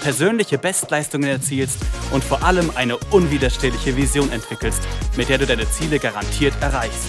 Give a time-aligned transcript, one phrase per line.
[0.00, 1.78] persönliche Bestleistungen erzielst
[2.12, 4.82] und vor allem eine unwiderstehliche Vision entwickelst,
[5.16, 7.08] mit der du deine Ziele garantiert erreichst.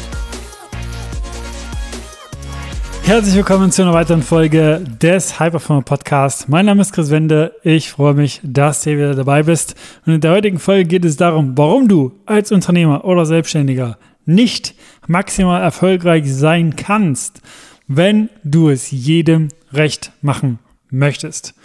[3.04, 6.48] Herzlich willkommen zu einer weiteren Folge des Hyperformer Podcast.
[6.48, 7.56] Mein Name ist Chris Wende.
[7.64, 9.74] Ich freue mich, dass du wieder dabei bist.
[10.06, 14.76] Und in der heutigen Folge geht es darum, warum du als Unternehmer oder Selbstständiger nicht
[15.08, 17.42] maximal erfolgreich sein kannst,
[17.88, 20.60] wenn du es jedem recht machen
[20.92, 21.56] möchtest.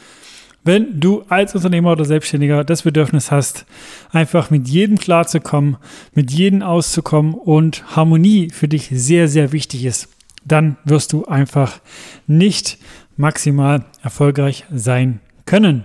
[0.64, 3.66] Wenn du als Unternehmer oder Selbstständiger das Bedürfnis hast,
[4.10, 5.76] einfach mit jedem klarzukommen,
[6.14, 10.08] mit jedem auszukommen und Harmonie für dich sehr, sehr wichtig ist,
[10.44, 11.80] dann wirst du einfach
[12.26, 12.78] nicht
[13.16, 15.84] maximal erfolgreich sein können.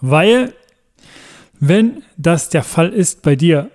[0.00, 0.54] Weil,
[1.60, 3.70] wenn das der Fall ist bei dir,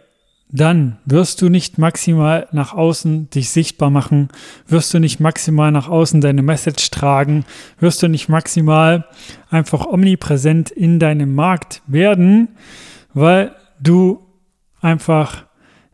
[0.55, 4.29] dann wirst du nicht maximal nach außen dich sichtbar machen,
[4.67, 7.43] wirst du nicht maximal nach außen deine Message tragen,
[7.79, 9.05] wirst du nicht maximal
[9.49, 12.49] einfach omnipräsent in deinem Markt werden,
[13.15, 14.19] weil du
[14.79, 15.45] einfach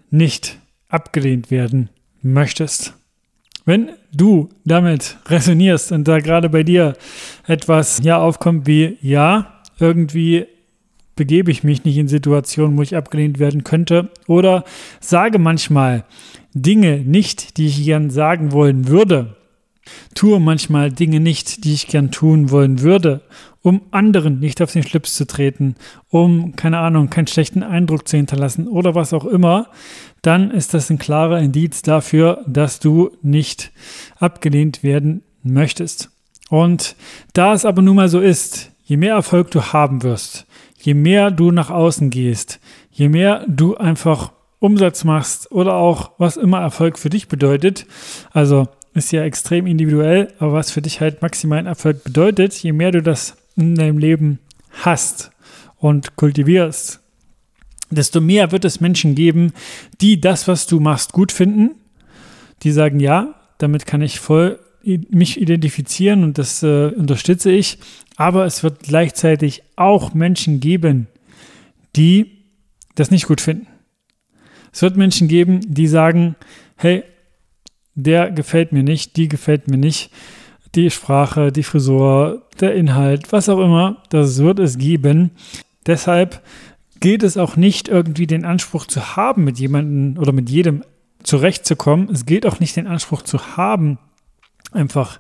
[0.09, 0.57] nicht
[0.89, 1.89] abgelehnt werden
[2.21, 2.95] möchtest.
[3.63, 6.97] Wenn du damit resonierst und da gerade bei dir
[7.47, 10.47] etwas ja aufkommt wie ja, irgendwie
[11.19, 14.63] begebe ich mich nicht in Situationen, wo ich abgelehnt werden könnte oder
[15.01, 16.05] sage manchmal
[16.53, 19.35] Dinge nicht, die ich gern sagen wollen würde.
[20.15, 23.19] Tue manchmal Dinge nicht, die ich gern tun wollen würde,
[23.63, 25.75] um anderen nicht auf den Schlips zu treten,
[26.09, 29.67] um, keine Ahnung, keinen schlechten Eindruck zu hinterlassen oder was auch immer,
[30.21, 33.71] dann ist das ein klarer Indiz dafür, dass du nicht
[34.19, 36.11] abgelehnt werden möchtest.
[36.49, 36.95] Und
[37.33, 40.45] da es aber nun mal so ist, je mehr Erfolg du haben wirst,
[40.79, 42.59] je mehr du nach außen gehst,
[42.91, 47.85] je mehr du einfach Umsatz machst oder auch was immer Erfolg für dich bedeutet,
[48.31, 52.91] also ist ja extrem individuell, aber was für dich halt maximalen Erfolg bedeutet, je mehr
[52.91, 54.39] du das in deinem Leben
[54.83, 55.31] hast
[55.77, 56.99] und kultivierst,
[57.91, 59.53] desto mehr wird es Menschen geben,
[60.01, 61.75] die das, was du machst, gut finden,
[62.63, 67.79] die sagen, ja, damit kann ich voll mich identifizieren und das äh, unterstütze ich.
[68.15, 71.07] Aber es wird gleichzeitig auch Menschen geben,
[71.95, 72.43] die
[72.95, 73.67] das nicht gut finden.
[74.71, 76.35] Es wird Menschen geben, die sagen,
[76.75, 77.03] hey,
[77.95, 80.11] der gefällt mir nicht, die gefällt mir nicht,
[80.75, 85.31] die Sprache, die Frisur, der Inhalt, was auch immer, das wird es geben.
[85.85, 86.41] Deshalb
[86.99, 90.83] gilt es auch nicht irgendwie den Anspruch zu haben, mit jemandem oder mit jedem
[91.23, 92.09] zurechtzukommen.
[92.11, 93.97] Es gilt auch nicht den Anspruch zu haben,
[94.71, 95.19] einfach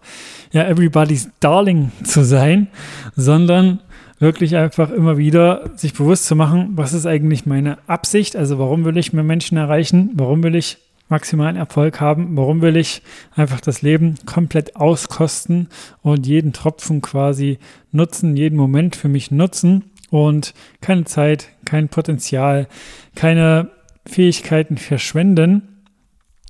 [0.51, 2.67] ja everybody's darling zu sein,
[3.15, 3.79] sondern
[4.19, 8.85] wirklich einfach immer wieder sich bewusst zu machen, was ist eigentlich meine Absicht, also warum
[8.85, 10.77] will ich mehr Menschen erreichen, warum will ich
[11.07, 13.01] maximalen Erfolg haben, warum will ich
[13.35, 15.69] einfach das Leben komplett auskosten
[16.01, 17.57] und jeden Tropfen quasi
[17.91, 22.67] nutzen, jeden Moment für mich nutzen und keine Zeit, kein Potenzial,
[23.15, 23.71] keine
[24.05, 25.85] Fähigkeiten verschwenden?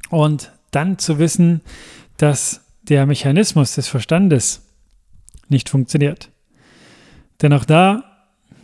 [0.09, 1.61] Und dann zu wissen,
[2.17, 4.61] dass der Mechanismus des Verstandes
[5.47, 6.29] nicht funktioniert.
[7.41, 8.03] Denn auch da,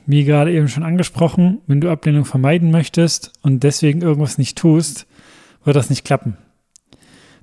[0.05, 5.07] wie gerade eben schon angesprochen, wenn du Ablehnung vermeiden möchtest und deswegen irgendwas nicht tust,
[5.63, 6.37] wird das nicht klappen.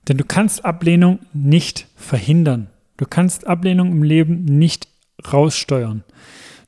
[0.09, 2.69] Denn du kannst Ablehnung nicht verhindern.
[2.97, 4.89] Du kannst Ablehnung im Leben nicht
[5.33, 6.05] raussteuern.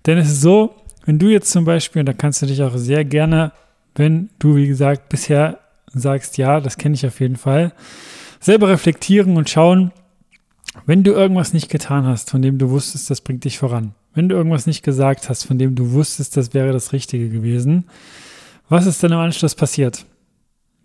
[0.07, 0.75] Denn es ist so,
[1.05, 3.53] wenn du jetzt zum Beispiel, und da kannst du dich auch sehr gerne,
[3.95, 5.61] wenn du, wie gesagt, bisher
[5.93, 7.73] sagst, ja, das kenne ich auf jeden Fall,
[8.41, 9.93] selber reflektieren und schauen,
[10.87, 14.29] wenn du irgendwas nicht getan hast, von dem du wusstest, das bringt dich voran, wenn
[14.29, 17.85] du irgendwas nicht gesagt hast, von dem du wusstest, das wäre das Richtige gewesen,
[18.69, 20.07] was ist denn im Anschluss passiert?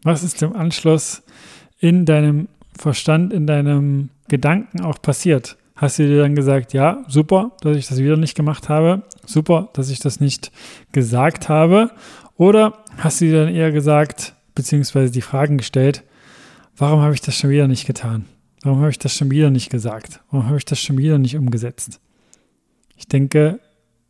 [0.03, 1.23] Was ist im Anschluss
[1.79, 2.47] in deinem
[2.77, 5.57] Verstand, in deinem Gedanken auch passiert?
[5.75, 9.69] Hast du dir dann gesagt, ja, super, dass ich das wieder nicht gemacht habe, super,
[9.73, 10.51] dass ich das nicht
[10.91, 11.91] gesagt habe?
[12.35, 16.03] Oder hast du dir dann eher gesagt, beziehungsweise die Fragen gestellt,
[16.77, 18.25] warum habe ich das schon wieder nicht getan?
[18.63, 20.21] Warum habe ich das schon wieder nicht gesagt?
[20.31, 21.99] Warum habe ich das schon wieder nicht umgesetzt?
[22.95, 23.59] Ich denke,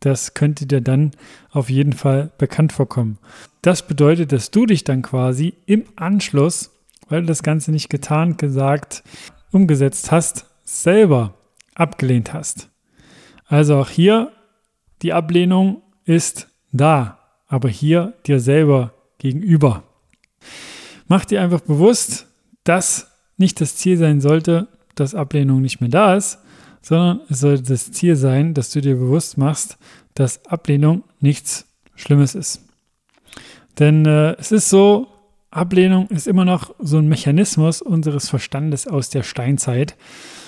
[0.00, 1.12] das könnte dir dann
[1.50, 3.18] auf jeden Fall bekannt vorkommen.
[3.62, 6.70] Das bedeutet, dass du dich dann quasi im Anschluss,
[7.08, 9.04] weil du das Ganze nicht getan, gesagt,
[9.52, 11.34] umgesetzt hast, selber
[11.74, 12.70] abgelehnt hast.
[13.46, 14.32] Also auch hier,
[15.02, 19.82] die Ablehnung ist da, aber hier dir selber gegenüber.
[21.06, 22.26] mach dir einfach bewusst,
[22.64, 23.09] dass
[23.40, 26.38] nicht das Ziel sein sollte, dass Ablehnung nicht mehr da ist,
[26.82, 29.78] sondern es sollte das Ziel sein, dass du dir bewusst machst,
[30.14, 32.62] dass Ablehnung nichts Schlimmes ist.
[33.78, 35.08] Denn äh, es ist so,
[35.50, 39.96] Ablehnung ist immer noch so ein Mechanismus unseres Verstandes aus der Steinzeit,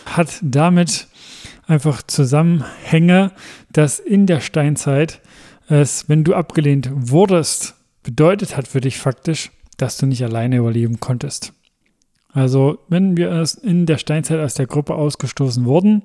[0.07, 1.09] hat damit
[1.67, 3.33] einfach Zusammenhänge,
[3.73, 5.21] dass in der Steinzeit
[5.69, 11.01] es, wenn du abgelehnt wurdest, bedeutet hat für dich faktisch, dass du nicht alleine überleben
[11.01, 11.53] konntest.
[12.33, 16.03] Also, wenn wir in der Steinzeit aus der Gruppe ausgestoßen wurden,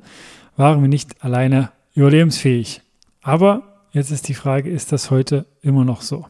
[0.56, 2.81] waren wir nicht alleine überlebensfähig.
[3.21, 6.25] Aber jetzt ist die Frage, ist das heute immer noch so?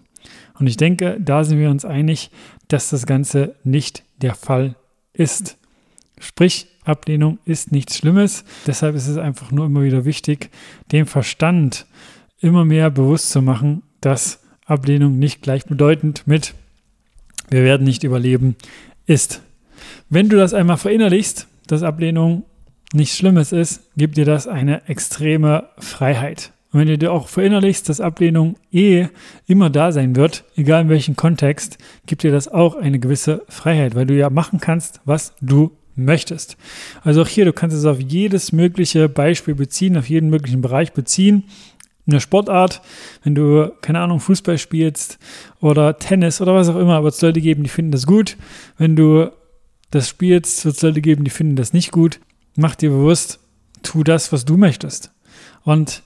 [0.59, 2.31] Und ich denke, da sind wir uns einig,
[2.67, 4.75] dass das Ganze nicht der Fall
[5.13, 5.57] ist.
[6.19, 8.43] Sprich, Ablehnung ist nichts Schlimmes.
[8.65, 10.50] Deshalb ist es einfach nur immer wieder wichtig,
[10.91, 11.85] dem Verstand
[12.39, 16.53] immer mehr bewusst zu machen, dass Ablehnung nicht gleichbedeutend mit
[17.50, 18.55] wir werden nicht überleben
[19.05, 19.41] ist.
[20.09, 22.44] Wenn du das einmal verinnerlichst, dass Ablehnung
[22.94, 26.51] nichts Schlimmes ist, gibt dir das eine extreme Freiheit.
[26.71, 29.07] Und wenn du dir auch verinnerlichst, dass Ablehnung eh
[29.45, 33.95] immer da sein wird, egal in welchem Kontext, gibt dir das auch eine gewisse Freiheit,
[33.95, 36.57] weil du ja machen kannst, was du möchtest.
[37.03, 40.94] Also auch hier, du kannst es auf jedes mögliche Beispiel beziehen, auf jeden möglichen Bereich
[40.94, 41.45] beziehen.
[42.06, 42.81] In der Sportart,
[43.24, 45.19] wenn du, keine Ahnung, Fußball spielst
[45.59, 48.38] oder Tennis oder was auch immer, aber es sollte geben, die finden das gut.
[48.77, 49.31] Wenn du
[49.92, 52.19] das spielst, wird es Leute geben, die finden das nicht gut.
[52.56, 53.39] Mach dir bewusst,
[53.84, 55.12] tu das, was du möchtest.
[55.63, 56.04] Und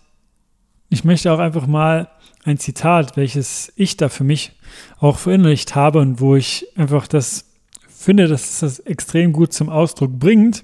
[0.89, 2.09] ich möchte auch einfach mal
[2.43, 4.53] ein Zitat, welches ich da für mich
[4.99, 7.45] auch verinnerlicht habe und wo ich einfach das
[7.87, 10.63] finde, dass es das extrem gut zum Ausdruck bringt,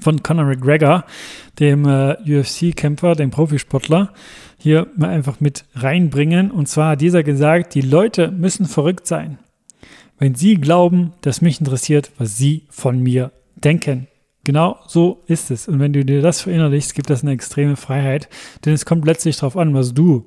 [0.00, 1.04] von Conor McGregor,
[1.58, 4.14] dem äh, UFC-Kämpfer, dem Profisportler,
[4.56, 6.50] hier mal einfach mit reinbringen.
[6.50, 9.38] Und zwar hat dieser gesagt, die Leute müssen verrückt sein,
[10.20, 14.06] wenn sie glauben, dass mich interessiert, was sie von mir denken.
[14.44, 15.66] Genau so ist es.
[15.66, 18.28] Und wenn du dir das verinnerlichst, gibt das eine extreme Freiheit,
[18.64, 20.26] denn es kommt letztlich darauf an, was du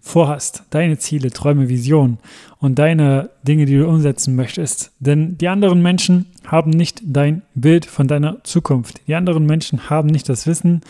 [0.00, 2.18] vorhast, deine Ziele, Träume, Visionen
[2.58, 4.92] und deine Dinge, die du umsetzen möchtest.
[4.98, 9.00] Denn die anderen Menschen haben nicht dein Bild von deiner Zukunft.
[9.06, 10.82] Die anderen Menschen haben nicht das Wissen,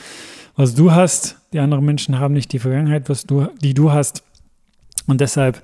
[0.56, 1.38] was du hast.
[1.52, 4.22] Die anderen Menschen haben nicht die Vergangenheit, was du, die du hast.
[5.06, 5.62] Und deshalb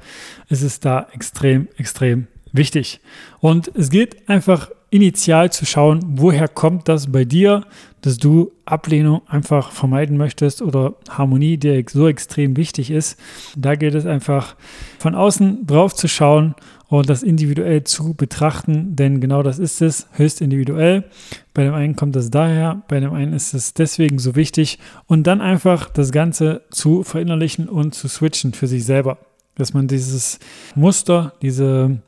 [0.48, 3.00] ist es da extrem, extrem wichtig.
[3.40, 7.64] Und es geht einfach initial zu schauen, woher kommt das bei dir,
[8.02, 13.18] dass du Ablehnung einfach vermeiden möchtest oder Harmonie, die so extrem wichtig ist.
[13.56, 14.54] Da geht es einfach
[14.98, 16.54] von außen drauf zu schauen
[16.88, 21.04] und das individuell zu betrachten, denn genau das ist es, höchst individuell.
[21.52, 25.26] Bei dem einen kommt das daher, bei dem einen ist es deswegen so wichtig und
[25.26, 29.18] dann einfach das Ganze zu verinnerlichen und zu switchen für sich selber.
[29.56, 30.38] Dass man dieses
[30.76, 32.02] Muster, diese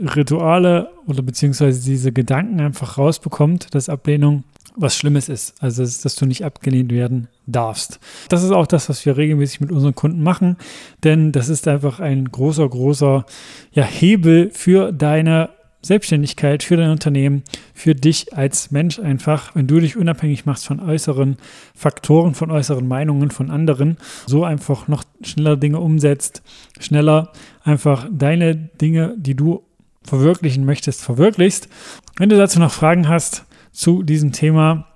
[0.00, 4.44] Rituale oder beziehungsweise diese Gedanken einfach rausbekommt, dass Ablehnung
[4.76, 5.54] was Schlimmes ist.
[5.62, 8.00] Also, dass du nicht abgelehnt werden darfst.
[8.28, 10.56] Das ist auch das, was wir regelmäßig mit unseren Kunden machen,
[11.04, 13.26] denn das ist einfach ein großer, großer
[13.72, 15.50] ja, Hebel für deine
[15.82, 17.42] Selbstständigkeit, für dein Unternehmen,
[17.72, 21.38] für dich als Mensch einfach, wenn du dich unabhängig machst von äußeren
[21.74, 26.42] Faktoren, von äußeren Meinungen von anderen, so einfach noch schneller Dinge umsetzt,
[26.78, 27.32] schneller
[27.64, 29.64] einfach deine Dinge, die du
[30.04, 31.68] verwirklichen möchtest, verwirklichst.
[32.16, 34.86] Wenn du dazu noch Fragen hast zu diesem Thema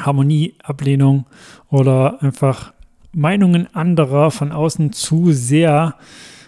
[0.00, 1.26] Harmonie, Ablehnung
[1.68, 2.72] oder einfach
[3.12, 5.96] Meinungen anderer von außen zu sehr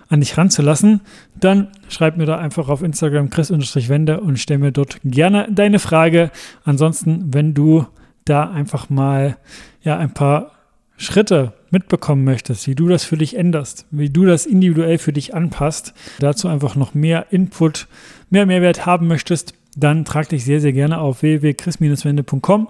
[0.09, 1.01] an dich ranzulassen,
[1.39, 6.31] dann schreib mir da einfach auf Instagram chris-wende und stell mir dort gerne deine Frage.
[6.65, 7.87] Ansonsten, wenn du
[8.25, 9.37] da einfach mal
[9.83, 10.53] ja ein paar
[10.97, 15.35] Schritte mitbekommen möchtest, wie du das für dich änderst, wie du das individuell für dich
[15.35, 17.89] anpasst, dazu einfach noch mehr Input,
[18.31, 22.69] mehr Mehrwert haben möchtest, dann trag dich sehr, sehr gerne auf www.chris-wende.com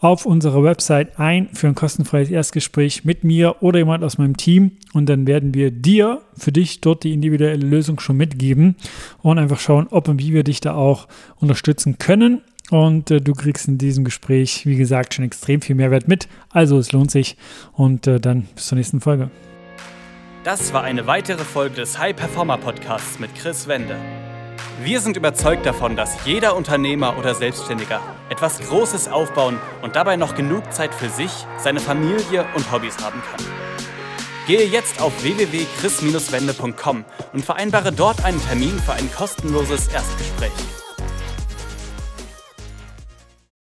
[0.00, 4.72] auf unserer Website ein für ein kostenfreies Erstgespräch mit mir oder jemand aus meinem Team
[4.94, 8.76] und dann werden wir dir für dich dort die individuelle Lösung schon mitgeben
[9.22, 12.40] und einfach schauen, ob und wie wir dich da auch unterstützen können.
[12.70, 16.28] Und äh, du kriegst in diesem Gespräch, wie gesagt, schon extrem viel Mehrwert mit.
[16.50, 17.36] Also es lohnt sich.
[17.72, 19.30] Und äh, dann bis zur nächsten Folge.
[20.44, 23.96] Das war eine weitere Folge des High Performer Podcasts mit Chris Wende.
[24.82, 28.00] Wir sind überzeugt davon, dass jeder Unternehmer oder Selbstständiger
[28.30, 33.20] etwas Großes aufbauen und dabei noch genug Zeit für sich, seine Familie und Hobbys haben
[33.20, 33.44] kann.
[34.46, 40.79] Gehe jetzt auf www.chris-wende.com und vereinbare dort einen Termin für ein kostenloses Erstgespräch.